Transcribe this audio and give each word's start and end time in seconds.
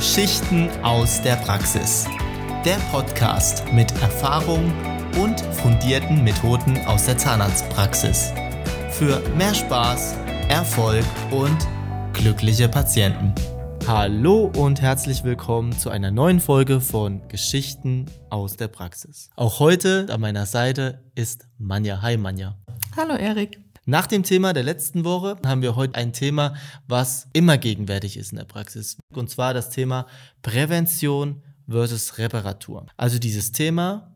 Geschichten 0.00 0.70
aus 0.82 1.20
der 1.20 1.36
Praxis. 1.36 2.06
Der 2.64 2.78
Podcast 2.90 3.70
mit 3.70 3.92
Erfahrung 4.00 4.72
und 5.22 5.38
fundierten 5.56 6.24
Methoden 6.24 6.78
aus 6.86 7.04
der 7.04 7.18
Zahnarztpraxis. 7.18 8.32
Für 8.92 9.20
mehr 9.36 9.54
Spaß, 9.54 10.16
Erfolg 10.48 11.04
und 11.30 11.58
glückliche 12.14 12.66
Patienten. 12.70 13.34
Hallo 13.86 14.50
und 14.56 14.80
herzlich 14.80 15.22
willkommen 15.22 15.78
zu 15.78 15.90
einer 15.90 16.10
neuen 16.10 16.40
Folge 16.40 16.80
von 16.80 17.28
Geschichten 17.28 18.06
aus 18.30 18.56
der 18.56 18.68
Praxis. 18.68 19.28
Auch 19.36 19.60
heute 19.60 20.06
an 20.08 20.22
meiner 20.22 20.46
Seite 20.46 21.04
ist 21.14 21.46
Manja. 21.58 22.00
Hi 22.00 22.16
Manja. 22.16 22.56
Hallo 22.96 23.16
Erik. 23.16 23.60
Nach 23.86 24.06
dem 24.06 24.22
Thema 24.22 24.52
der 24.52 24.62
letzten 24.62 25.04
Woche 25.04 25.36
haben 25.44 25.62
wir 25.62 25.74
heute 25.74 25.94
ein 25.94 26.12
Thema, 26.12 26.54
was 26.86 27.28
immer 27.32 27.56
gegenwärtig 27.56 28.16
ist 28.16 28.32
in 28.32 28.38
der 28.38 28.44
Praxis. 28.44 28.98
Und 29.14 29.30
zwar 29.30 29.54
das 29.54 29.70
Thema 29.70 30.06
Prävention 30.42 31.42
versus 31.66 32.18
Reparatur. 32.18 32.86
Also 32.96 33.18
dieses 33.18 33.52
Thema 33.52 34.14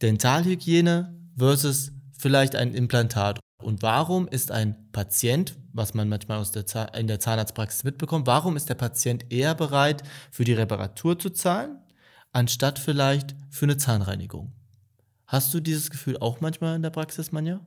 Dentalhygiene 0.00 1.14
versus 1.36 1.92
vielleicht 2.18 2.56
ein 2.56 2.72
Implantat. 2.72 3.40
Und 3.62 3.82
warum 3.82 4.26
ist 4.28 4.50
ein 4.50 4.90
Patient, 4.92 5.56
was 5.72 5.92
man 5.92 6.08
manchmal 6.08 6.38
aus 6.38 6.52
der 6.52 6.94
in 6.94 7.08
der 7.08 7.20
Zahnarztpraxis 7.20 7.84
mitbekommt, 7.84 8.26
warum 8.26 8.56
ist 8.56 8.68
der 8.68 8.74
Patient 8.74 9.30
eher 9.30 9.54
bereit, 9.54 10.02
für 10.30 10.44
die 10.44 10.52
Reparatur 10.52 11.18
zu 11.18 11.30
zahlen, 11.30 11.78
anstatt 12.32 12.78
vielleicht 12.78 13.34
für 13.50 13.66
eine 13.66 13.76
Zahnreinigung? 13.76 14.52
Hast 15.26 15.52
du 15.52 15.60
dieses 15.60 15.90
Gefühl 15.90 16.16
auch 16.18 16.40
manchmal 16.40 16.76
in 16.76 16.82
der 16.82 16.90
Praxis, 16.90 17.32
Manja? 17.32 17.60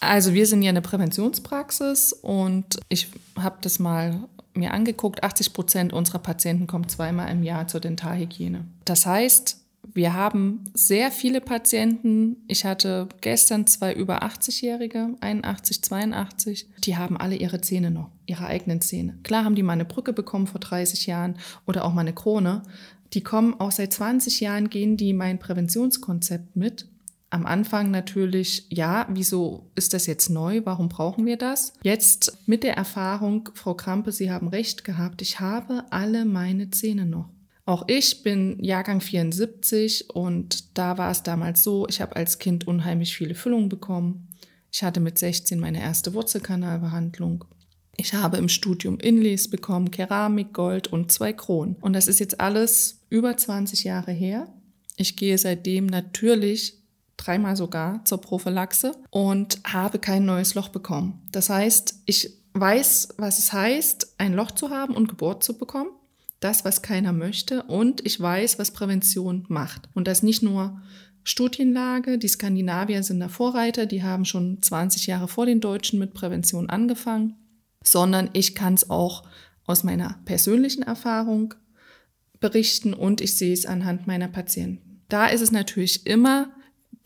Also 0.00 0.34
wir 0.34 0.46
sind 0.46 0.62
ja 0.62 0.68
eine 0.68 0.82
Präventionspraxis 0.82 2.12
und 2.12 2.78
ich 2.88 3.08
habe 3.38 3.56
das 3.62 3.78
mal 3.78 4.28
mir 4.54 4.72
angeguckt. 4.72 5.24
80 5.24 5.52
Prozent 5.52 5.92
unserer 5.92 6.18
Patienten 6.18 6.66
kommen 6.66 6.88
zweimal 6.88 7.30
im 7.30 7.42
Jahr 7.42 7.66
zur 7.66 7.80
Dentalhygiene. 7.80 8.64
Das 8.84 9.06
heißt, 9.06 9.58
wir 9.92 10.14
haben 10.14 10.64
sehr 10.74 11.10
viele 11.10 11.40
Patienten. 11.40 12.36
Ich 12.48 12.64
hatte 12.64 13.08
gestern 13.20 13.66
zwei 13.66 13.92
über 13.92 14.22
80-Jährige, 14.22 15.10
81, 15.20 15.82
82. 15.82 16.68
Die 16.84 16.96
haben 16.96 17.16
alle 17.16 17.36
ihre 17.36 17.60
Zähne 17.60 17.90
noch, 17.90 18.10
ihre 18.26 18.46
eigenen 18.46 18.80
Zähne. 18.80 19.18
Klar 19.22 19.44
haben 19.44 19.54
die 19.54 19.62
mal 19.62 19.74
eine 19.74 19.84
Brücke 19.84 20.12
bekommen 20.12 20.46
vor 20.46 20.60
30 20.60 21.06
Jahren 21.06 21.36
oder 21.66 21.84
auch 21.84 21.92
mal 21.92 22.00
eine 22.00 22.14
Krone. 22.14 22.62
Die 23.12 23.22
kommen 23.22 23.60
auch 23.60 23.70
seit 23.70 23.92
20 23.92 24.40
Jahren, 24.40 24.70
gehen 24.70 24.96
die 24.96 25.12
mein 25.12 25.38
Präventionskonzept 25.38 26.56
mit 26.56 26.88
am 27.34 27.46
Anfang 27.46 27.90
natürlich, 27.90 28.68
ja, 28.70 29.08
wieso 29.10 29.68
ist 29.74 29.92
das 29.92 30.06
jetzt 30.06 30.30
neu? 30.30 30.60
Warum 30.64 30.88
brauchen 30.88 31.26
wir 31.26 31.36
das? 31.36 31.72
Jetzt 31.82 32.38
mit 32.46 32.62
der 32.62 32.76
Erfahrung, 32.76 33.48
Frau 33.54 33.74
Krampe, 33.74 34.12
Sie 34.12 34.30
haben 34.30 34.46
recht 34.46 34.84
gehabt, 34.84 35.20
ich 35.20 35.40
habe 35.40 35.82
alle 35.90 36.26
meine 36.26 36.70
Zähne 36.70 37.06
noch. 37.06 37.28
Auch 37.66 37.84
ich 37.88 38.22
bin 38.22 38.62
Jahrgang 38.62 39.00
74 39.00 40.10
und 40.10 40.78
da 40.78 40.96
war 40.96 41.10
es 41.10 41.24
damals 41.24 41.64
so, 41.64 41.88
ich 41.88 42.00
habe 42.00 42.14
als 42.14 42.38
Kind 42.38 42.68
unheimlich 42.68 43.16
viele 43.16 43.34
Füllungen 43.34 43.68
bekommen. 43.68 44.28
Ich 44.70 44.84
hatte 44.84 45.00
mit 45.00 45.18
16 45.18 45.58
meine 45.58 45.80
erste 45.80 46.14
Wurzelkanalbehandlung. 46.14 47.44
Ich 47.96 48.14
habe 48.14 48.36
im 48.36 48.48
Studium 48.48 48.98
Inlays 49.00 49.50
bekommen, 49.50 49.90
Keramik, 49.90 50.52
Gold 50.52 50.86
und 50.86 51.10
zwei 51.10 51.32
Kronen. 51.32 51.74
Und 51.80 51.94
das 51.94 52.06
ist 52.06 52.20
jetzt 52.20 52.40
alles 52.40 53.00
über 53.08 53.36
20 53.36 53.82
Jahre 53.82 54.12
her. 54.12 54.52
Ich 54.96 55.16
gehe 55.16 55.36
seitdem 55.36 55.86
natürlich 55.86 56.83
dreimal 57.16 57.56
sogar 57.56 58.04
zur 58.04 58.20
Prophylaxe 58.20 58.92
und 59.10 59.60
habe 59.64 59.98
kein 59.98 60.24
neues 60.24 60.54
Loch 60.54 60.68
bekommen. 60.68 61.22
Das 61.32 61.50
heißt, 61.50 62.02
ich 62.06 62.30
weiß, 62.54 63.14
was 63.18 63.38
es 63.38 63.52
heißt, 63.52 64.14
ein 64.18 64.34
Loch 64.34 64.52
zu 64.52 64.70
haben 64.70 64.94
und 64.94 65.08
Geburt 65.08 65.44
zu 65.44 65.58
bekommen. 65.58 65.90
Das, 66.40 66.64
was 66.64 66.82
keiner 66.82 67.12
möchte. 67.12 67.62
Und 67.64 68.04
ich 68.04 68.20
weiß, 68.20 68.58
was 68.58 68.72
Prävention 68.72 69.46
macht. 69.48 69.88
Und 69.94 70.08
das 70.08 70.22
nicht 70.22 70.42
nur 70.42 70.80
Studienlage. 71.22 72.18
Die 72.18 72.28
Skandinavier 72.28 73.02
sind 73.02 73.20
da 73.20 73.28
Vorreiter. 73.28 73.86
Die 73.86 74.02
haben 74.02 74.24
schon 74.24 74.60
20 74.60 75.06
Jahre 75.06 75.26
vor 75.26 75.46
den 75.46 75.60
Deutschen 75.60 75.98
mit 75.98 76.12
Prävention 76.12 76.68
angefangen. 76.68 77.36
Sondern 77.82 78.30
ich 78.34 78.54
kann 78.54 78.74
es 78.74 78.90
auch 78.90 79.24
aus 79.66 79.84
meiner 79.84 80.18
persönlichen 80.26 80.82
Erfahrung 80.82 81.54
berichten 82.40 82.92
und 82.92 83.22
ich 83.22 83.36
sehe 83.36 83.54
es 83.54 83.64
anhand 83.64 84.06
meiner 84.06 84.28
Patienten. 84.28 85.02
Da 85.08 85.26
ist 85.26 85.40
es 85.40 85.50
natürlich 85.50 86.06
immer 86.06 86.53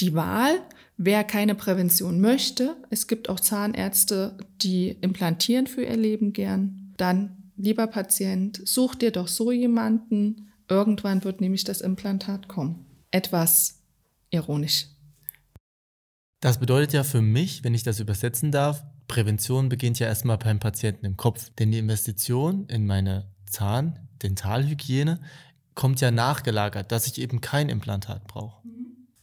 die 0.00 0.14
Wahl, 0.14 0.60
wer 0.97 1.25
keine 1.25 1.54
Prävention 1.54 2.20
möchte. 2.20 2.76
Es 2.91 3.06
gibt 3.06 3.28
auch 3.28 3.41
Zahnärzte, 3.41 4.36
die 4.62 4.91
implantieren 5.00 5.66
für 5.66 5.82
ihr 5.82 5.97
Leben 5.97 6.32
gern. 6.32 6.94
Dann, 6.97 7.50
lieber 7.56 7.86
Patient, 7.86 8.60
such 8.64 8.97
dir 8.97 9.10
doch 9.10 9.28
so 9.28 9.53
jemanden. 9.53 10.53
Irgendwann 10.69 11.25
wird 11.25 11.41
nämlich 11.41 11.64
das 11.64 11.81
Implantat 11.81 12.48
kommen. 12.48 12.86
Etwas 13.10 13.81
ironisch. 14.31 14.86
Das 16.41 16.59
bedeutet 16.59 16.92
ja 16.92 17.03
für 17.03 17.22
mich, 17.22 17.65
wenn 17.65 17.75
ich 17.75 17.82
das 17.82 17.98
übersetzen 18.00 18.53
darf, 18.53 18.84
Prävention 19.09 19.70
beginnt 19.70 19.98
ja 19.98 20.06
erstmal 20.06 20.38
beim 20.38 20.60
Patienten 20.60 21.06
im 21.06 21.16
Kopf. 21.16 21.50
Denn 21.59 21.72
die 21.72 21.78
Investition 21.78 22.66
in 22.69 22.86
meine 22.86 23.32
Zahn-Dentalhygiene 23.47 25.20
kommt 25.75 26.00
ja 26.00 26.10
nachgelagert, 26.10 26.92
dass 26.92 27.06
ich 27.06 27.20
eben 27.20 27.41
kein 27.41 27.70
Implantat 27.70 28.26
brauche. 28.26 28.62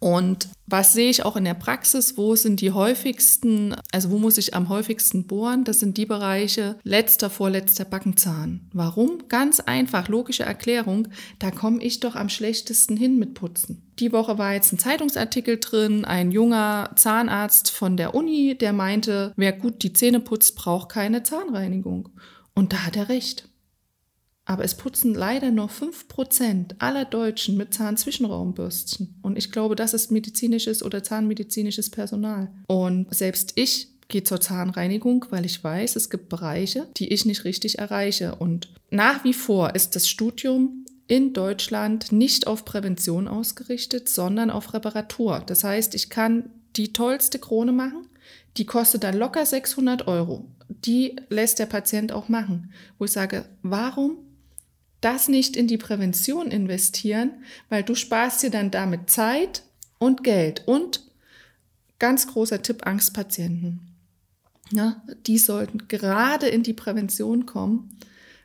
Und 0.05 0.49
was 0.67 0.93
sehe 0.93 1.09
ich 1.09 1.25
auch 1.25 1.35
in 1.35 1.45
der 1.45 1.55
Praxis? 1.55 2.15
Wo 2.15 2.35
sind 2.35 2.61
die 2.61 2.69
häufigsten, 2.69 3.73
also 3.91 4.11
wo 4.11 4.19
muss 4.19 4.37
ich 4.37 4.53
am 4.53 4.69
häufigsten 4.69 5.25
bohren? 5.25 5.63
Das 5.63 5.79
sind 5.79 5.97
die 5.97 6.05
Bereiche 6.05 6.77
letzter, 6.83 7.31
vorletzter 7.31 7.85
Backenzahn. 7.85 8.69
Warum? 8.71 9.27
Ganz 9.29 9.61
einfach, 9.61 10.07
logische 10.07 10.43
Erklärung. 10.43 11.07
Da 11.39 11.49
komme 11.49 11.81
ich 11.81 12.01
doch 12.01 12.15
am 12.15 12.29
schlechtesten 12.29 12.97
hin 12.97 13.17
mit 13.17 13.33
Putzen. 13.33 13.81
Die 13.97 14.11
Woche 14.11 14.37
war 14.37 14.53
jetzt 14.53 14.71
ein 14.71 14.77
Zeitungsartikel 14.77 15.57
drin, 15.59 16.05
ein 16.05 16.31
junger 16.31 16.91
Zahnarzt 16.95 17.71
von 17.71 17.97
der 17.97 18.13
Uni, 18.13 18.55
der 18.55 18.73
meinte, 18.73 19.33
wer 19.37 19.53
gut 19.53 19.81
die 19.81 19.93
Zähne 19.93 20.19
putzt, 20.19 20.55
braucht 20.55 20.89
keine 20.89 21.23
Zahnreinigung. 21.23 22.09
Und 22.53 22.73
da 22.73 22.85
hat 22.85 22.95
er 22.95 23.09
recht. 23.09 23.49
Aber 24.45 24.63
es 24.63 24.75
putzen 24.75 25.15
leider 25.15 25.49
nur 25.49 25.69
5% 25.69 26.75
aller 26.77 27.05
Deutschen 27.05 27.57
mit 27.57 27.73
Zahnzwischenraumbürstchen. 27.73 29.15
Und 29.23 29.37
ich 29.37 29.51
glaube, 29.51 29.75
das 29.75 29.93
ist 29.93 30.11
medizinisches 30.11 30.83
oder 30.83 31.03
zahnmedizinisches 31.03 31.89
Personal. 31.89 32.51
Und 32.67 33.13
selbst 33.13 33.53
ich 33.55 33.89
gehe 34.07 34.23
zur 34.23 34.39
Zahnreinigung, 34.39 35.25
weil 35.31 35.45
ich 35.45 35.63
weiß, 35.63 35.95
es 35.95 36.11
gibt 36.11 36.29
Bereiche, 36.29 36.87
die 36.97 37.11
ich 37.11 37.25
nicht 37.25 37.43
richtig 37.43 37.79
erreiche. 37.79 38.35
Und 38.35 38.69
nach 38.91 39.23
wie 39.23 39.33
vor 39.33 39.73
ist 39.73 39.95
das 39.95 40.07
Studium 40.07 40.85
in 41.07 41.33
Deutschland 41.33 42.11
nicht 42.11 42.47
auf 42.47 42.65
Prävention 42.65 43.27
ausgerichtet, 43.27 44.09
sondern 44.09 44.49
auf 44.49 44.73
Reparatur. 44.73 45.43
Das 45.45 45.63
heißt, 45.63 45.95
ich 45.95 46.09
kann 46.09 46.51
die 46.75 46.93
tollste 46.93 47.39
Krone 47.39 47.71
machen, 47.71 48.07
die 48.57 48.65
kostet 48.65 49.03
dann 49.03 49.17
locker 49.17 49.45
600 49.45 50.07
Euro. 50.07 50.45
Die 50.67 51.15
lässt 51.29 51.59
der 51.59 51.67
Patient 51.67 52.11
auch 52.11 52.29
machen. 52.29 52.71
Wo 52.97 53.05
ich 53.05 53.11
sage, 53.11 53.45
warum 53.61 54.17
das 55.05 55.27
nicht 55.27 55.55
in 55.55 55.67
die 55.67 55.77
Prävention 55.77 56.49
investieren, 56.49 57.31
weil 57.69 57.83
du 57.83 57.93
sparst 57.93 58.41
dir 58.41 58.49
dann 58.49 58.71
damit 58.71 59.11
Zeit 59.11 59.63
und 59.99 60.23
Geld. 60.23 60.63
Und 60.65 61.03
ganz 61.99 62.27
großer 62.27 62.61
Tipp, 62.61 62.87
Angstpatienten. 62.87 63.95
Ja, 64.71 65.03
die 65.27 65.37
sollten 65.37 65.87
gerade 65.87 66.47
in 66.47 66.63
die 66.63 66.73
Prävention 66.73 67.45
kommen, 67.45 67.99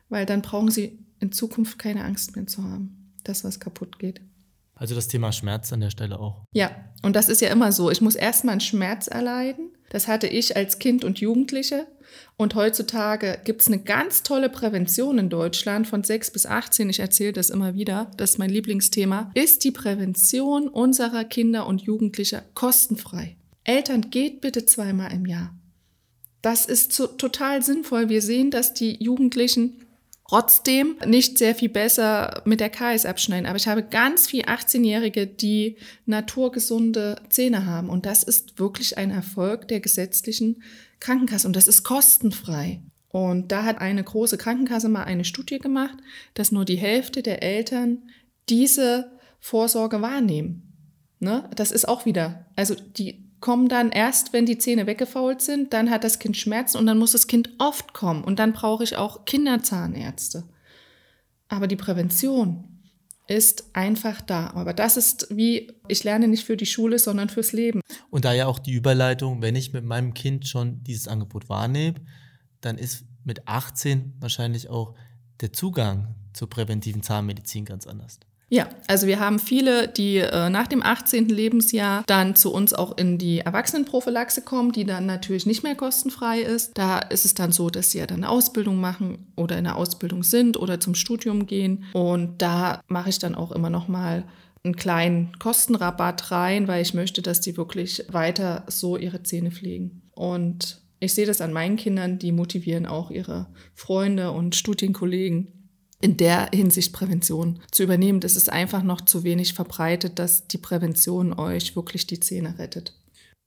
weil 0.09 0.27
dann 0.27 0.43
brauchen 0.43 0.69
sie 0.69 0.99
in 1.19 1.31
Zukunft 1.31 1.79
keine 1.79 2.03
Angst 2.03 2.35
mehr 2.35 2.45
zu 2.45 2.63
haben, 2.63 3.11
dass 3.23 3.43
was 3.43 3.59
kaputt 3.59 3.97
geht. 3.97 4.21
Also 4.75 4.93
das 4.93 5.07
Thema 5.07 5.31
Schmerz 5.31 5.73
an 5.73 5.79
der 5.79 5.89
Stelle 5.89 6.19
auch. 6.19 6.43
Ja, 6.53 6.71
und 7.01 7.15
das 7.15 7.27
ist 7.27 7.41
ja 7.41 7.49
immer 7.49 7.71
so. 7.71 7.89
Ich 7.89 8.01
muss 8.01 8.15
erstmal 8.15 8.53
einen 8.53 8.61
Schmerz 8.61 9.07
erleiden. 9.07 9.71
Das 9.91 10.07
hatte 10.07 10.27
ich 10.27 10.55
als 10.55 10.79
Kind 10.79 11.03
und 11.03 11.19
Jugendliche. 11.19 11.85
Und 12.37 12.55
heutzutage 12.55 13.39
gibt 13.43 13.61
es 13.61 13.67
eine 13.67 13.79
ganz 13.79 14.23
tolle 14.23 14.47
Prävention 14.47 15.17
in 15.17 15.29
Deutschland 15.29 15.85
von 15.85 16.03
6 16.03 16.31
bis 16.31 16.45
18. 16.45 16.89
Ich 16.89 16.99
erzähle 16.99 17.33
das 17.33 17.49
immer 17.49 17.75
wieder. 17.75 18.09
Das 18.15 18.31
ist 18.31 18.37
mein 18.37 18.49
Lieblingsthema. 18.49 19.31
Ist 19.33 19.65
die 19.65 19.71
Prävention 19.71 20.69
unserer 20.69 21.25
Kinder 21.25 21.67
und 21.67 21.81
Jugendlicher 21.81 22.41
kostenfrei? 22.53 23.35
Eltern, 23.65 24.09
geht 24.09 24.39
bitte 24.39 24.65
zweimal 24.65 25.11
im 25.11 25.25
Jahr. 25.25 25.53
Das 26.41 26.65
ist 26.65 26.93
so, 26.93 27.07
total 27.07 27.61
sinnvoll. 27.61 28.07
Wir 28.07 28.21
sehen, 28.21 28.49
dass 28.49 28.73
die 28.73 28.95
Jugendlichen 29.03 29.80
trotzdem 30.31 30.95
nicht 31.05 31.37
sehr 31.37 31.53
viel 31.55 31.67
besser 31.67 32.41
mit 32.45 32.61
der 32.61 32.69
KS 32.69 33.05
abschneiden. 33.05 33.45
Aber 33.45 33.57
ich 33.57 33.67
habe 33.67 33.83
ganz 33.83 34.27
viele 34.27 34.45
18-Jährige, 34.45 35.27
die 35.27 35.75
naturgesunde 36.05 37.17
Zähne 37.27 37.65
haben. 37.65 37.89
Und 37.89 38.05
das 38.05 38.23
ist 38.23 38.57
wirklich 38.57 38.97
ein 38.97 39.11
Erfolg 39.11 39.67
der 39.67 39.81
gesetzlichen 39.81 40.63
Krankenkasse. 41.01 41.47
Und 41.47 41.57
das 41.57 41.67
ist 41.67 41.83
kostenfrei. 41.83 42.81
Und 43.09 43.51
da 43.51 43.65
hat 43.65 43.81
eine 43.81 44.05
große 44.05 44.37
Krankenkasse 44.37 44.87
mal 44.87 45.03
eine 45.03 45.25
Studie 45.25 45.59
gemacht, 45.59 45.97
dass 46.33 46.53
nur 46.53 46.63
die 46.63 46.77
Hälfte 46.77 47.21
der 47.21 47.43
Eltern 47.43 48.09
diese 48.47 49.11
Vorsorge 49.41 50.01
wahrnehmen. 50.01 50.95
Ne? 51.19 51.49
Das 51.57 51.73
ist 51.73 51.89
auch 51.89 52.05
wieder, 52.05 52.45
also 52.55 52.73
die 52.75 53.30
kommen 53.41 53.67
dann 53.67 53.91
erst, 53.91 54.33
wenn 54.33 54.45
die 54.45 54.57
Zähne 54.57 54.87
weggefault 54.87 55.41
sind, 55.41 55.73
dann 55.73 55.89
hat 55.89 56.03
das 56.03 56.19
Kind 56.19 56.37
Schmerzen 56.37 56.77
und 56.77 56.85
dann 56.85 56.97
muss 56.97 57.11
das 57.11 57.27
Kind 57.27 57.49
oft 57.57 57.93
kommen 57.93 58.23
und 58.23 58.39
dann 58.39 58.53
brauche 58.53 58.83
ich 58.83 58.95
auch 58.95 59.25
Kinderzahnärzte. 59.25 60.43
Aber 61.49 61.67
die 61.67 61.75
Prävention 61.75 62.71
ist 63.27 63.65
einfach 63.73 64.21
da. 64.21 64.51
Aber 64.51 64.73
das 64.73 64.97
ist 64.97 65.27
wie, 65.29 65.71
ich 65.87 66.03
lerne 66.03 66.27
nicht 66.27 66.45
für 66.45 66.57
die 66.57 66.65
Schule, 66.65 66.99
sondern 66.99 67.29
fürs 67.29 67.53
Leben. 67.53 67.81
Und 68.09 68.25
da 68.25 68.33
ja 68.33 68.45
auch 68.45 68.59
die 68.59 68.73
Überleitung, 68.73 69.41
wenn 69.41 69.55
ich 69.55 69.73
mit 69.73 69.83
meinem 69.83 70.13
Kind 70.13 70.47
schon 70.47 70.83
dieses 70.83 71.07
Angebot 71.07 71.49
wahrnehme, 71.49 71.95
dann 72.61 72.77
ist 72.77 73.05
mit 73.23 73.47
18 73.47 74.13
wahrscheinlich 74.19 74.69
auch 74.69 74.95
der 75.39 75.53
Zugang 75.53 76.15
zur 76.33 76.49
präventiven 76.49 77.03
Zahnmedizin 77.03 77.65
ganz 77.65 77.87
anders. 77.87 78.19
Ja, 78.53 78.67
also 78.87 79.07
wir 79.07 79.21
haben 79.21 79.39
viele, 79.39 79.87
die 79.87 80.17
äh, 80.17 80.49
nach 80.49 80.67
dem 80.67 80.83
18. 80.83 81.29
Lebensjahr 81.29 82.03
dann 82.05 82.35
zu 82.35 82.53
uns 82.53 82.73
auch 82.73 82.97
in 82.97 83.17
die 83.17 83.39
Erwachsenenprophylaxe 83.39 84.41
kommen, 84.41 84.73
die 84.73 84.83
dann 84.83 85.05
natürlich 85.05 85.45
nicht 85.45 85.63
mehr 85.63 85.75
kostenfrei 85.75 86.41
ist. 86.41 86.77
Da 86.77 86.99
ist 86.99 87.23
es 87.23 87.33
dann 87.33 87.53
so, 87.53 87.69
dass 87.69 87.91
sie 87.91 87.99
ja 87.99 88.07
dann 88.07 88.25
eine 88.25 88.29
Ausbildung 88.29 88.81
machen 88.81 89.31
oder 89.37 89.57
in 89.57 89.63
der 89.63 89.77
Ausbildung 89.77 90.23
sind 90.23 90.57
oder 90.57 90.81
zum 90.81 90.95
Studium 90.95 91.45
gehen. 91.45 91.85
Und 91.93 92.41
da 92.41 92.81
mache 92.89 93.07
ich 93.07 93.19
dann 93.19 93.35
auch 93.35 93.53
immer 93.53 93.69
noch 93.69 93.87
mal 93.87 94.25
einen 94.65 94.75
kleinen 94.75 95.31
Kostenrabatt 95.39 96.31
rein, 96.31 96.67
weil 96.67 96.81
ich 96.81 96.93
möchte, 96.93 97.21
dass 97.21 97.39
die 97.39 97.55
wirklich 97.55 98.03
weiter 98.09 98.65
so 98.67 98.97
ihre 98.97 99.23
Zähne 99.23 99.51
pflegen. 99.51 100.01
Und 100.11 100.81
ich 100.99 101.13
sehe 101.13 101.25
das 101.25 101.39
an 101.39 101.53
meinen 101.53 101.77
Kindern, 101.77 102.19
die 102.19 102.33
motivieren 102.33 102.85
auch 102.85 103.11
ihre 103.11 103.47
Freunde 103.75 104.31
und 104.31 104.57
Studienkollegen 104.57 105.60
in 106.01 106.17
der 106.17 106.49
Hinsicht 106.53 106.93
Prävention 106.93 107.59
zu 107.71 107.83
übernehmen. 107.83 108.19
Das 108.19 108.35
ist 108.35 108.49
einfach 108.49 108.83
noch 108.83 109.01
zu 109.01 109.23
wenig 109.23 109.53
verbreitet, 109.53 110.19
dass 110.19 110.47
die 110.47 110.57
Prävention 110.57 111.33
euch 111.33 111.75
wirklich 111.75 112.07
die 112.07 112.19
Zähne 112.19 112.57
rettet. 112.57 112.93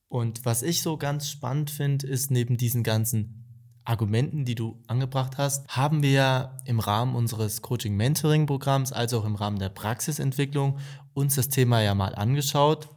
Und 0.09 0.45
was 0.45 0.63
ich 0.63 0.83
so 0.83 0.97
ganz 0.97 1.29
spannend 1.29 1.71
finde, 1.71 2.07
ist 2.07 2.31
neben 2.31 2.57
diesen 2.57 2.85
ganzen 2.85 3.45
Argumenten, 3.85 4.45
die 4.45 4.55
du 4.55 4.81
angebracht 4.87 5.37
hast, 5.37 5.69
haben 5.69 6.03
wir 6.03 6.11
ja 6.11 6.57
im 6.65 6.81
Rahmen 6.81 7.15
unseres 7.15 7.61
Coaching-Mentoring-Programms, 7.61 8.93
als 8.93 9.13
auch 9.13 9.25
im 9.25 9.35
Rahmen 9.35 9.59
der 9.59 9.69
Praxisentwicklung, 9.69 10.79
uns 11.13 11.35
das 11.35 11.49
Thema 11.49 11.83
ja 11.83 11.95
mal 11.95 12.15
angeschaut. 12.15 12.89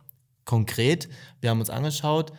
Konkret, 0.45 1.09
wir 1.41 1.49
haben 1.49 1.59
uns 1.59 1.69
angeschaut, 1.69 2.31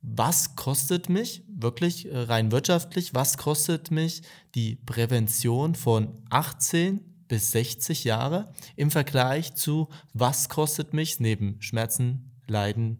was 0.00 0.56
kostet 0.56 1.08
mich 1.08 1.42
wirklich 1.48 2.06
äh, 2.06 2.16
rein 2.16 2.52
wirtschaftlich, 2.52 3.14
was 3.14 3.36
kostet 3.36 3.90
mich 3.90 4.22
die 4.54 4.76
Prävention 4.76 5.74
von 5.74 6.22
18 6.30 7.00
bis 7.28 7.50
60 7.52 8.04
Jahre 8.04 8.52
im 8.76 8.90
Vergleich 8.90 9.54
zu, 9.54 9.88
was 10.14 10.48
kostet 10.48 10.94
mich 10.94 11.20
neben 11.20 11.60
Schmerzen, 11.60 12.30
Leiden 12.46 12.98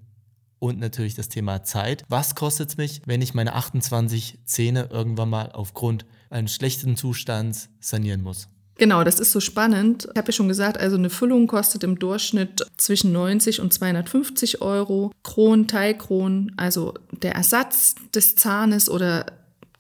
und 0.58 0.78
natürlich 0.78 1.14
das 1.14 1.28
Thema 1.28 1.62
Zeit, 1.62 2.04
was 2.08 2.34
kostet 2.34 2.78
mich, 2.78 3.02
wenn 3.06 3.22
ich 3.22 3.32
meine 3.32 3.54
28 3.54 4.40
Zähne 4.44 4.88
irgendwann 4.90 5.30
mal 5.30 5.52
aufgrund 5.52 6.04
eines 6.30 6.54
schlechten 6.54 6.96
Zustands 6.96 7.70
sanieren 7.80 8.22
muss. 8.22 8.48
Genau, 8.78 9.02
das 9.02 9.18
ist 9.18 9.32
so 9.32 9.40
spannend. 9.40 10.08
Ich 10.12 10.16
habe 10.16 10.28
ja 10.28 10.32
schon 10.32 10.46
gesagt, 10.46 10.78
also 10.78 10.96
eine 10.96 11.10
Füllung 11.10 11.48
kostet 11.48 11.82
im 11.82 11.98
Durchschnitt 11.98 12.64
zwischen 12.76 13.10
90 13.10 13.60
und 13.60 13.72
250 13.72 14.62
Euro. 14.62 15.10
Kron, 15.24 15.66
Teilkron, 15.66 16.52
also 16.56 16.94
der 17.10 17.34
Ersatz 17.34 17.96
des 18.14 18.36
Zahnes 18.36 18.88
oder 18.88 19.26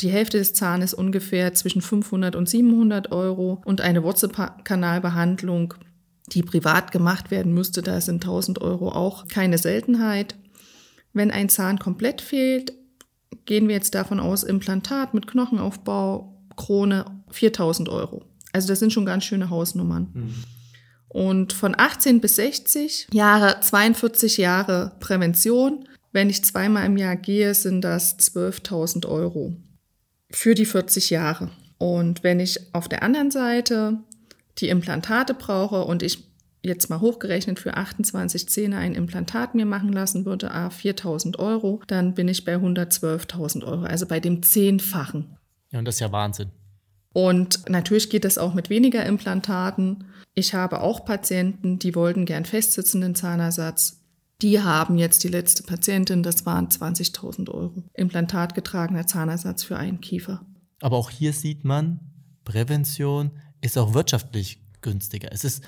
die 0.00 0.10
Hälfte 0.10 0.38
des 0.38 0.52
Zahnes 0.52 0.94
ungefähr 0.94 1.54
zwischen 1.54 1.80
500 1.80 2.34
und 2.34 2.48
700 2.48 3.12
Euro 3.12 3.62
und 3.64 3.80
eine 3.80 4.02
Wurzelkanalbehandlung, 4.02 5.74
die 6.32 6.42
privat 6.42 6.90
gemacht 6.90 7.30
werden 7.30 7.54
müsste, 7.54 7.82
da 7.82 8.00
sind 8.00 8.24
1000 8.24 8.60
Euro 8.60 8.90
auch 8.90 9.28
keine 9.28 9.58
Seltenheit. 9.58 10.36
Wenn 11.12 11.30
ein 11.30 11.48
Zahn 11.48 11.78
komplett 11.78 12.20
fehlt, 12.20 12.72
gehen 13.44 13.68
wir 13.68 13.76
jetzt 13.76 13.94
davon 13.94 14.18
aus, 14.18 14.42
Implantat 14.42 15.14
mit 15.14 15.28
Knochenaufbau, 15.28 16.34
Krone 16.56 17.04
4000 17.30 17.88
Euro. 17.88 18.24
Also 18.58 18.66
das 18.66 18.80
sind 18.80 18.92
schon 18.92 19.06
ganz 19.06 19.22
schöne 19.22 19.50
Hausnummern. 19.50 20.08
Mhm. 20.12 20.34
Und 21.06 21.52
von 21.52 21.76
18 21.78 22.20
bis 22.20 22.34
60 22.36 23.06
Jahre, 23.12 23.60
42 23.60 24.36
Jahre 24.36 24.96
Prävention. 24.98 25.88
Wenn 26.10 26.28
ich 26.28 26.44
zweimal 26.44 26.84
im 26.84 26.96
Jahr 26.96 27.14
gehe, 27.14 27.54
sind 27.54 27.82
das 27.82 28.18
12.000 28.18 29.06
Euro 29.06 29.56
für 30.32 30.56
die 30.56 30.64
40 30.64 31.10
Jahre. 31.10 31.50
Und 31.78 32.24
wenn 32.24 32.40
ich 32.40 32.74
auf 32.74 32.88
der 32.88 33.04
anderen 33.04 33.30
Seite 33.30 33.98
die 34.58 34.70
Implantate 34.70 35.34
brauche 35.34 35.84
und 35.84 36.02
ich 36.02 36.24
jetzt 36.64 36.90
mal 36.90 37.00
hochgerechnet 37.00 37.60
für 37.60 37.76
28 37.76 38.48
Zähne 38.48 38.78
ein 38.78 38.96
Implantat 38.96 39.54
mir 39.54 39.66
machen 39.66 39.92
lassen 39.92 40.26
würde, 40.26 40.50
a 40.50 40.70
4000 40.70 41.38
Euro, 41.38 41.80
dann 41.86 42.14
bin 42.14 42.26
ich 42.26 42.44
bei 42.44 42.56
112.000 42.56 43.64
Euro, 43.64 43.84
also 43.84 44.06
bei 44.06 44.18
dem 44.18 44.42
Zehnfachen. 44.42 45.36
Ja, 45.70 45.78
und 45.78 45.84
das 45.84 45.94
ist 45.94 46.00
ja 46.00 46.10
Wahnsinn. 46.10 46.50
Und 47.18 47.68
natürlich 47.68 48.10
geht 48.10 48.24
das 48.24 48.38
auch 48.38 48.54
mit 48.54 48.70
weniger 48.70 49.04
Implantaten. 49.04 50.04
Ich 50.34 50.54
habe 50.54 50.80
auch 50.80 51.04
Patienten, 51.04 51.80
die 51.80 51.96
wollten 51.96 52.26
gern 52.26 52.44
festsitzenden 52.44 53.16
Zahnersatz. 53.16 54.04
Die 54.40 54.60
haben 54.62 54.98
jetzt 54.98 55.24
die 55.24 55.28
letzte 55.28 55.64
Patientin, 55.64 56.22
das 56.22 56.46
waren 56.46 56.68
20.000 56.68 57.50
Euro. 57.50 57.82
Implantatgetragener 57.94 59.08
Zahnersatz 59.08 59.64
für 59.64 59.76
einen 59.76 60.00
Kiefer. 60.00 60.46
Aber 60.80 60.96
auch 60.96 61.10
hier 61.10 61.32
sieht 61.32 61.64
man, 61.64 61.98
Prävention 62.44 63.32
ist 63.62 63.76
auch 63.78 63.94
wirtschaftlich 63.94 64.62
günstiger. 64.80 65.32
Es 65.32 65.42
ist 65.42 65.64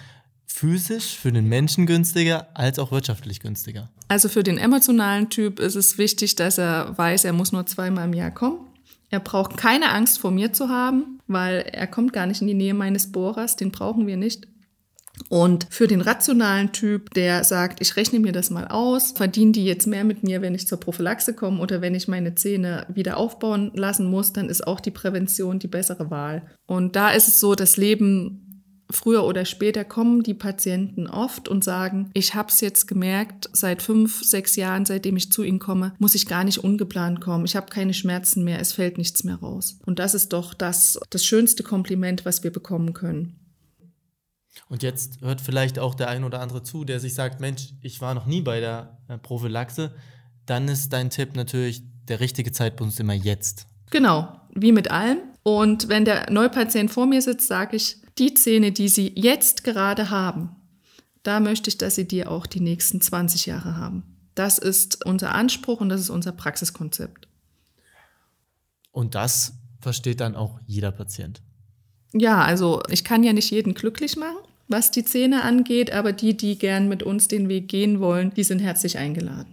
physisch 0.47 1.17
für 1.17 1.33
den 1.33 1.49
Menschen 1.49 1.87
günstiger 1.87 2.47
als 2.55 2.79
auch 2.79 2.93
wirtschaftlich 2.93 3.41
günstiger. 3.41 3.91
Also 4.07 4.29
für 4.29 4.45
den 4.45 4.57
emotionalen 4.57 5.31
Typ 5.31 5.59
ist 5.59 5.75
es 5.75 5.99
wichtig, 5.99 6.37
dass 6.37 6.59
er 6.59 6.97
weiß, 6.97 7.25
er 7.25 7.33
muss 7.33 7.51
nur 7.51 7.67
zweimal 7.67 8.05
im 8.05 8.15
Jahr 8.15 8.31
kommen. 8.31 8.70
Er 9.11 9.21
braucht 9.21 9.57
keine 9.57 9.91
Angst 9.91 10.21
vor 10.21 10.31
mir 10.31 10.53
zu 10.53 10.69
haben, 10.69 11.19
weil 11.27 11.65
er 11.73 11.87
kommt 11.87 12.13
gar 12.13 12.27
nicht 12.27 12.41
in 12.41 12.47
die 12.47 12.55
Nähe 12.55 12.75
meines 12.75 13.11
Bohrers, 13.11 13.57
den 13.57 13.73
brauchen 13.73 14.07
wir 14.07 14.17
nicht. 14.17 14.47
Und 15.29 15.67
für 15.71 15.87
den 15.87 16.01
rationalen 16.01 16.73
Typ, 16.73 17.13
der 17.13 17.45
sagt, 17.45 17.81
ich 17.83 17.97
rechne 17.97 18.21
mir 18.21 18.33
das 18.33 18.51
mal 18.51 18.69
aus, 18.69 19.13
verdienen 19.13 19.53
die 19.53 19.65
jetzt 19.65 19.87
mehr 19.87 20.05
mit 20.05 20.23
mir, 20.23 20.41
wenn 20.41 20.55
ich 20.55 20.67
zur 20.67 20.81
Prophylaxe 20.81 21.35
komme 21.35 21.61
oder 21.61 21.83
wenn 21.83 21.95
ich 21.95 22.09
meine 22.09 22.35
Zähne 22.37 22.87
wieder 22.89 23.19
aufbauen 23.19 23.71
lassen 23.75 24.07
muss, 24.07 24.33
dann 24.33 24.49
ist 24.49 24.67
auch 24.67 24.81
die 24.81 24.91
Prävention 24.91 25.59
die 25.59 25.69
bessere 25.69 26.11
Wahl. 26.11 26.43
Und 26.67 26.97
da 26.97 27.11
ist 27.11 27.29
es 27.29 27.41
so, 27.41 27.55
das 27.55 27.77
Leben 27.77 28.50
früher 28.91 29.25
oder 29.25 29.45
später 29.45 29.85
kommen 29.85 30.23
die 30.23 30.35
Patienten 30.35 31.07
oft 31.07 31.49
und 31.49 31.65
sagen, 31.65 32.11
ich 32.15 32.35
habe 32.35 32.49
es 32.49 32.61
jetzt 32.61 32.87
gemerkt, 32.87 33.49
seit 33.53 33.83
fünf, 33.83 34.25
sechs 34.25 34.57
Jahren, 34.57 34.85
seitdem 34.85 35.17
ich 35.17 35.33
zu 35.33 35.43
ihnen 35.43 35.59
komme, 35.59 35.95
muss 35.99 36.15
ich 36.15 36.27
gar 36.27 36.45
nicht 36.45 36.59
ungeplant 36.59 37.21
kommen. 37.21 37.45
Ich 37.45 37.57
habe 37.57 37.71
keine 37.71 37.95
Schmerzen 37.95 38.45
mehr, 38.45 38.61
es 38.61 38.73
fällt 38.73 38.99
nichts 38.99 39.25
mehr 39.25 39.37
raus. 39.37 39.79
Und 39.87 39.99
das 39.99 40.15
ist 40.15 40.33
doch 40.33 40.55
das, 40.55 40.99
das 41.11 41.25
schönste 41.25 41.63
Kompliment, 41.63 42.25
was 42.25 42.43
wir 42.43 42.53
bekommen 42.53 42.93
können. 42.93 43.37
Und 44.69 44.83
jetzt 44.83 45.21
hört 45.21 45.41
vielleicht 45.41 45.79
auch 45.79 45.95
der 45.95 46.09
ein 46.09 46.25
oder 46.25 46.41
andere 46.41 46.63
zu, 46.63 46.85
der 46.85 47.01
sich 47.01 47.15
sagt, 47.15 47.41
Mensch, 47.41 47.71
ich 47.83 48.01
war 48.01 48.15
noch 48.15 48.27
nie 48.27 48.41
bei 48.41 48.61
der 48.61 48.99
äh, 49.09 49.19
Prophylaxe. 49.19 49.93
Dann 50.47 50.69
ist 50.69 50.93
dein 50.93 51.11
Tipp 51.11 51.35
natürlich, 51.35 51.83
der 52.09 52.21
richtige 52.21 52.53
Zeitpunkt 52.53 52.93
ist 52.93 53.01
immer 53.01 53.15
jetzt. 53.15 53.67
Genau, 53.91 54.41
wie 54.55 54.73
mit 54.73 54.91
allem. 54.91 55.19
Und 55.43 55.89
wenn 55.89 56.05
der 56.05 56.31
Neupatient 56.31 56.91
vor 56.91 57.07
mir 57.07 57.23
sitzt, 57.23 57.49
sage 57.49 57.77
ich, 57.77 57.97
die 58.21 58.35
Zähne, 58.35 58.71
die 58.71 58.89
Sie 58.89 59.13
jetzt 59.17 59.65
gerade 59.65 60.11
haben, 60.11 60.55
da 61.23 61.41
möchte 61.41 61.69
ich, 61.69 61.79
dass 61.79 61.97
Sie 61.97 62.07
die 62.07 62.27
auch 62.27 62.47
die 62.47 62.61
nächsten 62.61 63.01
20 63.01 63.47
Jahre 63.47 63.77
haben. 63.77 64.05
Das 64.35 64.59
ist 64.59 65.05
unser 65.05 65.35
Anspruch 65.35 65.81
und 65.81 65.89
das 65.89 66.01
ist 66.01 66.11
unser 66.11 66.33
Praxiskonzept. 66.33 67.29
Und 68.93 69.15
das 69.15 69.55
versteht 69.81 70.21
dann 70.21 70.37
auch 70.37 70.61
jeder 70.67 70.93
Patient. 70.93 71.43
Ja, 72.13 72.43
also 72.43 72.83
ich 72.89 73.05
kann 73.05 73.23
ja 73.23 73.33
nicht 73.33 73.51
jeden 73.51 73.75
glücklich 73.75 74.17
machen, 74.17 74.39
was 74.69 74.91
die 74.91 75.05
Zähne 75.05 75.43
angeht, 75.43 75.93
aber 75.93 76.13
die, 76.13 76.37
die 76.37 76.59
gern 76.59 76.89
mit 76.89 77.03
uns 77.03 77.29
den 77.29 77.49
Weg 77.49 77.69
gehen 77.69 78.01
wollen, 78.01 78.35
die 78.35 78.45
sind 78.45 78.61
herzlich 78.61 78.99
eingeladen. 78.99 79.53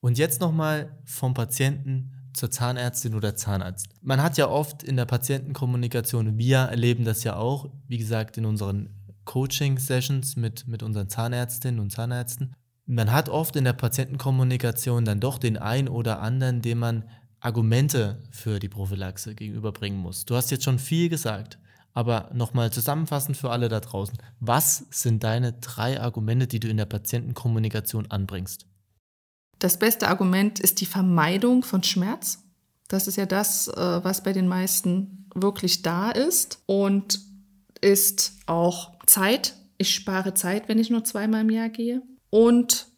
Und 0.00 0.18
jetzt 0.18 0.40
nochmal 0.40 0.98
vom 1.04 1.34
Patienten 1.34 2.10
zur 2.34 2.50
Zahnärztin 2.50 3.14
oder 3.14 3.36
Zahnarzt. 3.36 3.88
Man 4.00 4.22
hat 4.22 4.38
ja 4.38 4.48
oft 4.48 4.82
in 4.82 4.96
der 4.96 5.04
Patientenkommunikation, 5.04 6.38
wir 6.38 6.58
erleben 6.58 7.04
das 7.04 7.24
ja 7.24 7.36
auch, 7.36 7.70
wie 7.88 7.98
gesagt, 7.98 8.38
in 8.38 8.44
unseren 8.44 8.90
Coaching-Sessions 9.24 10.36
mit, 10.36 10.66
mit 10.66 10.82
unseren 10.82 11.08
Zahnärztinnen 11.08 11.80
und 11.80 11.90
Zahnärzten. 11.90 12.54
Man 12.86 13.12
hat 13.12 13.28
oft 13.28 13.56
in 13.56 13.64
der 13.64 13.72
Patientenkommunikation 13.72 15.04
dann 15.04 15.20
doch 15.20 15.38
den 15.38 15.56
einen 15.56 15.88
oder 15.88 16.20
anderen, 16.20 16.62
dem 16.62 16.78
man 16.78 17.04
Argumente 17.40 18.22
für 18.30 18.58
die 18.58 18.68
Prophylaxe 18.68 19.34
gegenüberbringen 19.34 19.98
muss. 19.98 20.24
Du 20.24 20.36
hast 20.36 20.50
jetzt 20.50 20.64
schon 20.64 20.78
viel 20.78 21.08
gesagt, 21.08 21.58
aber 21.92 22.30
nochmal 22.32 22.72
zusammenfassend 22.72 23.36
für 23.36 23.50
alle 23.50 23.68
da 23.68 23.80
draußen. 23.80 24.16
Was 24.40 24.86
sind 24.90 25.24
deine 25.24 25.52
drei 25.52 26.00
Argumente, 26.00 26.46
die 26.46 26.60
du 26.60 26.68
in 26.68 26.76
der 26.76 26.86
Patientenkommunikation 26.86 28.10
anbringst? 28.10 28.66
Das 29.62 29.76
beste 29.76 30.08
Argument 30.08 30.58
ist 30.58 30.80
die 30.80 30.86
Vermeidung 30.86 31.62
von 31.62 31.84
Schmerz. 31.84 32.42
Das 32.88 33.06
ist 33.06 33.14
ja 33.14 33.26
das, 33.26 33.68
äh, 33.68 33.76
was 33.76 34.24
bei 34.24 34.32
den 34.32 34.48
meisten 34.48 35.28
wirklich 35.36 35.82
da 35.82 36.10
ist 36.10 36.58
und 36.66 37.20
ist 37.80 38.32
auch 38.46 38.90
Zeit. 39.06 39.54
Ich 39.78 39.94
spare 39.94 40.34
Zeit, 40.34 40.68
wenn 40.68 40.80
ich 40.80 40.90
nur 40.90 41.04
zweimal 41.04 41.42
im 41.42 41.50
Jahr 41.50 41.68
gehe. 41.68 42.02
Und 42.28 42.88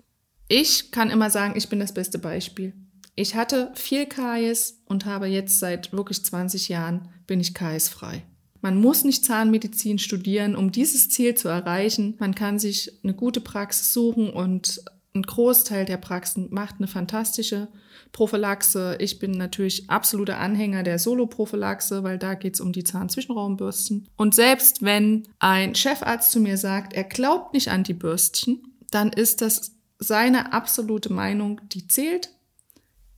ich 0.49 0.91
kann 0.91 1.11
immer 1.11 1.29
sagen, 1.29 1.53
ich 1.55 1.69
bin 1.69 1.81
das 1.81 1.93
beste 1.93 2.19
Beispiel. 2.19 2.73
Ich 3.15 3.35
hatte 3.35 3.71
viel 3.75 4.07
KS 4.07 4.81
und 4.87 5.05
habe 5.05 5.27
jetzt 5.27 5.59
seit 5.59 5.93
wirklich 5.93 6.25
20 6.25 6.71
Jahren 6.71 7.11
bin 7.27 7.41
ich 7.41 7.53
KS 7.53 7.91
frei. 7.91 8.23
Man 8.63 8.81
muss 8.81 9.05
nicht 9.05 9.27
Zahnmedizin 9.27 9.99
studieren, 9.99 10.57
um 10.57 10.73
dieses 10.73 11.11
Ziel 11.11 11.35
zu 11.35 11.49
erreichen. 11.49 12.17
Man 12.19 12.35
kann 12.35 12.59
sich 12.59 13.01
eine 13.05 13.13
gute 13.13 13.43
Praxis 13.43 13.93
suchen 13.93 14.31
und 14.31 14.83
ein 15.15 15.23
Großteil 15.23 15.85
der 15.85 15.97
Praxen 15.97 16.49
macht 16.51 16.77
eine 16.79 16.89
fantastische 16.89 17.69
Prophylaxe. 18.11 18.97
Ich 18.99 19.21
bin 19.21 19.31
natürlich 19.31 19.89
absoluter 19.89 20.39
Anhänger 20.39 20.83
der 20.83 20.99
Solo-Prophylaxe, 20.99 22.03
weil 22.03 22.19
da 22.19 22.35
geht 22.35 22.55
es 22.55 22.61
um 22.61 22.73
die 22.73 22.83
Zahnzwischenraumbürsten. 22.83 24.09
Und 24.17 24.35
selbst 24.35 24.83
wenn 24.83 25.29
ein 25.39 25.77
Chefarzt 25.77 26.33
zu 26.33 26.41
mir 26.41 26.59
sagt, 26.59 26.95
er 26.95 27.05
glaubt 27.05 27.55
nicht 27.55 27.69
an 27.69 27.85
die 27.85 27.95
Bürstchen, 27.95 28.75
dann 28.91 29.11
ist 29.11 29.41
das 29.41 29.77
seine 30.01 30.53
absolute 30.53 31.13
Meinung, 31.13 31.61
die 31.69 31.87
zählt. 31.87 32.31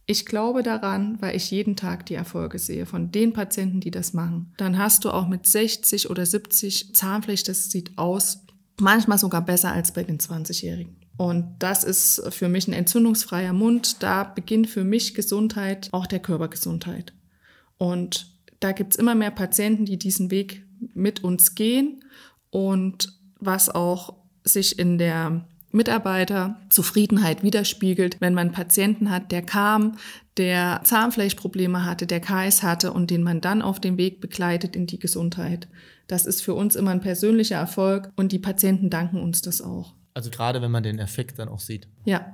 Ich 0.04 0.26
glaube 0.26 0.62
daran, 0.62 1.20
weil 1.20 1.34
ich 1.34 1.50
jeden 1.50 1.76
Tag 1.76 2.04
die 2.06 2.14
Erfolge 2.14 2.58
sehe 2.58 2.84
von 2.84 3.10
den 3.10 3.32
Patienten, 3.32 3.80
die 3.80 3.90
das 3.90 4.12
machen. 4.12 4.52
Dann 4.58 4.76
hast 4.76 5.04
du 5.04 5.10
auch 5.10 5.26
mit 5.26 5.46
60 5.46 6.10
oder 6.10 6.26
70 6.26 6.94
Zahnfleisch, 6.94 7.42
das 7.42 7.70
sieht 7.70 7.96
aus, 7.96 8.44
manchmal 8.78 9.18
sogar 9.18 9.42
besser 9.42 9.72
als 9.72 9.92
bei 9.92 10.04
den 10.04 10.18
20-Jährigen. 10.18 11.05
Und 11.16 11.56
das 11.58 11.82
ist 11.84 12.22
für 12.30 12.48
mich 12.48 12.68
ein 12.68 12.72
entzündungsfreier 12.72 13.52
Mund. 13.52 14.02
Da 14.02 14.24
beginnt 14.24 14.68
für 14.68 14.84
mich 14.84 15.14
Gesundheit, 15.14 15.88
auch 15.92 16.06
der 16.06 16.20
Körpergesundheit. 16.20 17.12
Und 17.78 18.30
da 18.60 18.72
gibt's 18.72 18.96
immer 18.96 19.14
mehr 19.14 19.30
Patienten, 19.30 19.84
die 19.84 19.98
diesen 19.98 20.30
Weg 20.30 20.64
mit 20.94 21.24
uns 21.24 21.54
gehen 21.54 22.04
und 22.50 23.12
was 23.38 23.68
auch 23.68 24.14
sich 24.44 24.78
in 24.78 24.98
der 24.98 25.46
Mitarbeiterzufriedenheit 25.72 27.42
widerspiegelt, 27.42 28.20
wenn 28.20 28.34
man 28.34 28.52
Patienten 28.52 29.10
hat, 29.10 29.30
der 29.30 29.42
kam, 29.42 29.98
der 30.36 30.80
Zahnfleischprobleme 30.84 31.84
hatte, 31.84 32.06
der 32.06 32.20
KS 32.20 32.62
hatte 32.62 32.92
und 32.92 33.10
den 33.10 33.22
man 33.22 33.40
dann 33.40 33.62
auf 33.62 33.80
dem 33.80 33.98
Weg 33.98 34.20
begleitet 34.20 34.74
in 34.74 34.86
die 34.86 34.98
Gesundheit. 34.98 35.68
Das 36.06 36.24
ist 36.24 36.40
für 36.40 36.54
uns 36.54 36.76
immer 36.76 36.92
ein 36.92 37.00
persönlicher 37.00 37.56
Erfolg 37.56 38.10
und 38.16 38.32
die 38.32 38.38
Patienten 38.38 38.90
danken 38.90 39.20
uns 39.20 39.42
das 39.42 39.60
auch. 39.60 39.94
Also 40.16 40.30
gerade 40.30 40.62
wenn 40.62 40.70
man 40.70 40.82
den 40.82 40.98
Effekt 40.98 41.38
dann 41.38 41.50
auch 41.50 41.60
sieht. 41.60 41.88
Ja. 42.06 42.32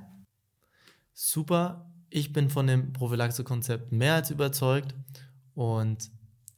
Super. 1.11 1.91
Ich 2.09 2.31
bin 2.31 2.49
von 2.49 2.65
dem 2.65 2.93
Prophylaxe-Konzept 2.93 3.91
mehr 3.91 4.13
als 4.13 4.31
überzeugt 4.31 4.95
und 5.53 6.09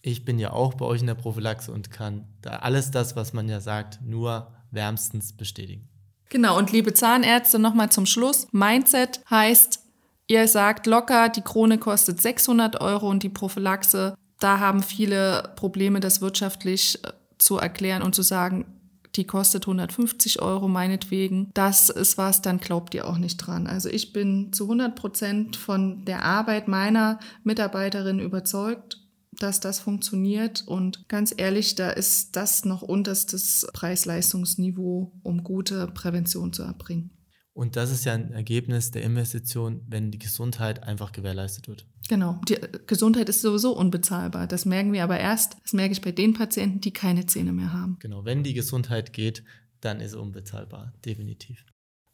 ich 0.03 0.23
bin 0.23 0.37
ja 0.37 0.51
auch 0.51 0.75
bei 0.75 0.85
euch 0.85 1.01
in 1.01 1.07
der 1.07 1.15
Prophylaxe 1.15 1.71
und 1.71 1.89
kann 1.89 2.27
da 2.43 2.57
alles 2.57 2.91
das, 2.91 3.15
was 3.15 3.33
man 3.33 3.49
ja 3.49 3.59
sagt, 3.59 4.01
nur 4.03 4.53
wärmstens 4.69 5.35
bestätigen. 5.35 5.89
Genau, 6.29 6.59
und 6.59 6.71
liebe 6.71 6.93
Zahnärzte, 6.93 7.57
nochmal 7.57 7.91
zum 7.91 8.05
Schluss. 8.05 8.47
Mindset 8.51 9.21
heißt, 9.27 9.79
ihr 10.27 10.47
sagt 10.47 10.85
locker, 10.85 11.29
die 11.29 11.41
Krone 11.41 11.79
kostet 11.79 12.21
600 12.21 12.81
Euro 12.81 13.09
und 13.09 13.23
die 13.23 13.29
Prophylaxe, 13.29 14.15
da 14.39 14.59
haben 14.59 14.83
viele 14.83 15.53
Probleme, 15.55 16.01
das 16.01 16.21
wirtschaftlich 16.21 17.03
äh, 17.03 17.13
zu 17.39 17.57
erklären 17.57 18.03
und 18.03 18.13
zu 18.13 18.21
sagen, 18.21 18.74
die 19.15 19.25
kostet 19.25 19.63
150 19.63 20.41
Euro 20.41 20.67
meinetwegen. 20.67 21.49
Das 21.53 21.89
ist 21.89 22.17
was, 22.17 22.41
dann 22.41 22.59
glaubt 22.59 22.93
ihr 22.93 23.07
auch 23.07 23.17
nicht 23.17 23.37
dran. 23.37 23.67
Also 23.67 23.89
ich 23.89 24.13
bin 24.13 24.51
zu 24.53 24.65
100 24.65 24.95
Prozent 24.95 25.55
von 25.55 26.05
der 26.05 26.23
Arbeit 26.23 26.67
meiner 26.67 27.19
Mitarbeiterin 27.43 28.19
überzeugt 28.19 29.01
dass 29.39 29.59
das 29.59 29.79
funktioniert. 29.79 30.63
Und 30.65 31.07
ganz 31.09 31.33
ehrlich, 31.35 31.75
da 31.75 31.89
ist 31.89 32.35
das 32.35 32.65
noch 32.65 32.81
unterstes 32.81 33.67
Preis-Leistungsniveau, 33.73 35.11
um 35.23 35.43
gute 35.43 35.87
Prävention 35.87 36.53
zu 36.53 36.63
erbringen. 36.63 37.14
Und 37.55 37.77
das 37.77 37.89
ist 37.89 38.03
ja 38.03 38.13
ein 38.13 38.33
Ergebnis 38.33 38.91
der 38.91 39.03
Investition, 39.03 39.81
wenn 39.87 40.11
die 40.11 40.19
Gesundheit 40.19 40.83
einfach 40.83 41.13
gewährleistet 41.13 41.69
wird. 41.69 41.87
Genau, 42.09 42.41
die 42.49 42.57
Gesundheit 42.85 43.29
ist 43.29 43.41
sowieso 43.41 43.71
unbezahlbar. 43.77 44.45
Das 44.45 44.65
merken 44.65 44.91
wir 44.91 45.05
aber 45.05 45.17
erst, 45.17 45.55
das 45.63 45.71
merke 45.71 45.93
ich 45.93 46.01
bei 46.01 46.11
den 46.11 46.33
Patienten, 46.33 46.81
die 46.81 46.91
keine 46.91 47.25
Zähne 47.27 47.53
mehr 47.53 47.71
haben. 47.71 47.95
Genau, 48.01 48.25
wenn 48.25 48.43
die 48.43 48.53
Gesundheit 48.53 49.13
geht, 49.13 49.41
dann 49.79 50.01
ist 50.01 50.11
es 50.11 50.15
unbezahlbar, 50.15 50.93
definitiv. 51.05 51.63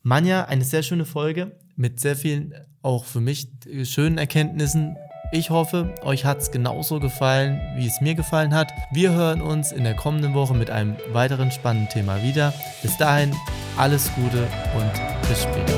Manja, 0.04 0.46
eine 0.46 0.64
sehr 0.64 0.84
schöne 0.84 1.06
Folge 1.06 1.58
mit 1.76 2.00
sehr 2.00 2.16
vielen, 2.16 2.54
auch 2.84 3.06
für 3.06 3.20
mich 3.20 3.48
schönen 3.84 4.20
Erkenntnissen 4.20 4.96
ich 5.32 5.50
hoffe, 5.50 5.94
euch 6.04 6.26
hat 6.26 6.40
es 6.40 6.52
genauso 6.52 7.00
gefallen, 7.00 7.62
wie 7.76 7.88
es 7.88 8.02
mir 8.02 8.16
gefallen 8.16 8.54
hat. 8.54 8.74
Wir 8.92 9.12
hören 9.12 9.42
uns 9.42 9.72
in 9.72 9.84
der 9.84 9.96
kommenden 9.96 10.34
Woche 10.34 10.54
mit 10.54 10.70
einem 10.70 10.98
weiteren 11.14 11.52
spannenden 11.52 11.90
Thema 11.90 12.22
wieder. 12.22 12.54
Bis 12.82 12.98
dahin, 12.98 13.34
alles 13.78 14.12
Gute 14.16 14.48
und 14.76 15.30
bis 15.30 15.44
später. 15.44 15.71